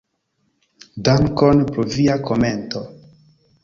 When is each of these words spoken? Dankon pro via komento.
Dankon 1.09 1.63
pro 1.71 1.87
via 1.95 2.19
komento. 2.31 2.87